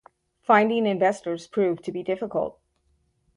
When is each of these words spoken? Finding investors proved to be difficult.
Finding 0.41 0.87
investors 0.87 1.45
proved 1.45 1.83
to 1.83 1.91
be 1.91 2.01
difficult. 2.01 2.59